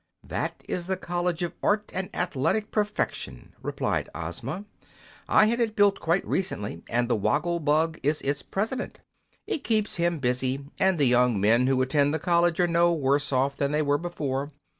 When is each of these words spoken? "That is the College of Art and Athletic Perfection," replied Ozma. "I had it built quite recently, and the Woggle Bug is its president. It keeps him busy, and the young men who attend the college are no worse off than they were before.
"That 0.27 0.63
is 0.67 0.87
the 0.87 0.97
College 0.97 1.43
of 1.43 1.53
Art 1.61 1.91
and 1.93 2.09
Athletic 2.11 2.71
Perfection," 2.71 3.53
replied 3.61 4.09
Ozma. 4.15 4.65
"I 5.29 5.45
had 5.45 5.59
it 5.59 5.75
built 5.75 5.99
quite 5.99 6.27
recently, 6.27 6.81
and 6.89 7.07
the 7.07 7.15
Woggle 7.15 7.59
Bug 7.59 7.99
is 8.01 8.19
its 8.23 8.41
president. 8.41 8.97
It 9.45 9.63
keeps 9.63 9.97
him 9.97 10.17
busy, 10.17 10.65
and 10.79 10.97
the 10.97 11.05
young 11.05 11.39
men 11.39 11.67
who 11.67 11.83
attend 11.83 12.15
the 12.15 12.17
college 12.17 12.59
are 12.59 12.65
no 12.67 12.91
worse 12.91 13.31
off 13.31 13.57
than 13.57 13.71
they 13.73 13.83
were 13.83 13.99
before. 13.99 14.49